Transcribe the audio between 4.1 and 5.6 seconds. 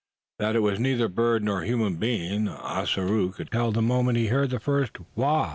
he heard the first "wha."